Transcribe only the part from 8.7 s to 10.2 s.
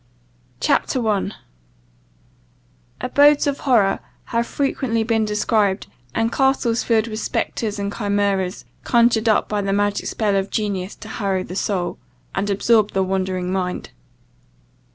conjured up by the magic